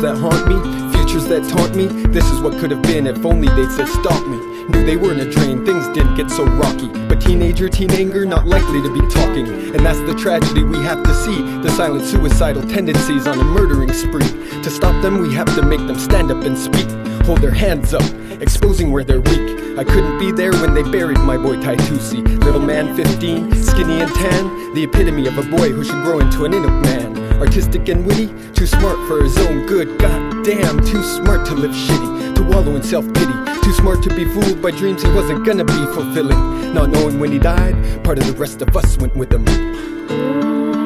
[0.00, 0.56] That haunt me,
[0.96, 1.84] futures that taunt me.
[2.08, 4.38] This is what could have been if only they'd said stop me.
[4.68, 6.88] Knew they weren't a drain, things didn't get so rocky.
[7.06, 9.46] But teenager, teen anger, not likely to be talking.
[9.46, 11.42] And that's the tragedy we have to see.
[11.60, 14.30] The silent suicidal tendencies on a murdering spree.
[14.62, 16.88] To stop them, we have to make them stand up and speak.
[17.26, 19.78] Hold their hands up, exposing where they're weak.
[19.78, 22.26] I couldn't be there when they buried my boy Taitusi.
[22.42, 26.46] Little man 15, skinny and tan, the epitome of a boy who should grow into
[26.46, 27.19] an Inuk man.
[27.40, 29.98] Artistic and witty, too smart for his own good.
[29.98, 33.32] God damn, too smart to live shitty, to wallow in self pity.
[33.62, 36.74] Too smart to be fooled by dreams he wasn't gonna be fulfilling.
[36.74, 40.79] Not knowing when he died, part of the rest of us went with him.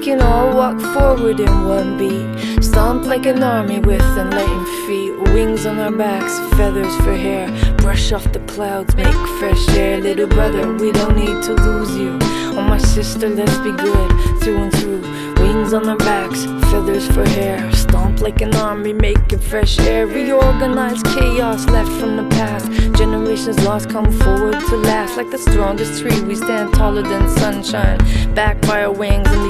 [0.00, 2.62] Can all walk forward in one beat.
[2.62, 5.12] Stomp like an army with enlightened feet.
[5.34, 7.48] Wings on our backs, feathers for hair.
[7.76, 10.00] Brush off the clouds, make fresh air.
[10.00, 12.18] Little brother, we don't need to lose you.
[12.56, 15.02] Oh, my sister, let's be good through and through.
[15.42, 17.70] Wings on our backs, feathers for hair.
[17.72, 20.06] Stomp like an army, making fresh air.
[20.06, 22.70] Reorganize chaos left from the past.
[22.96, 25.16] Generations lost come forward to last.
[25.16, 27.98] Like the strongest tree, we stand taller than sunshine.
[28.34, 29.49] Back by our wings in the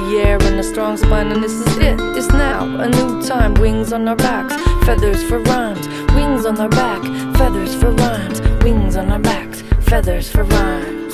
[0.61, 1.31] a strong spine.
[1.31, 3.53] And this is it, it's now a new time.
[3.55, 5.87] Wings on our backs, feathers for rhymes.
[6.13, 7.01] Wings on our back,
[7.37, 8.41] feathers for rhymes.
[8.63, 11.13] Wings on our backs, feathers for rhymes.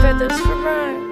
[0.00, 1.05] Feathers for rhymes.